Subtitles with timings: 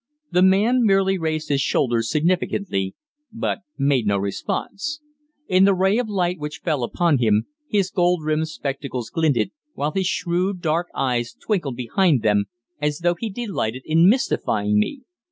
[0.31, 2.95] The man merely raised his shoulders significantly,
[3.31, 4.99] but made no response.
[5.47, 9.91] In the ray of light which fell upon him, his gold rimmed spectacles glinted, while
[9.91, 12.45] his shrewd dark eyes twinkled behind them,
[12.81, 15.01] as though he delighted in mystifying me.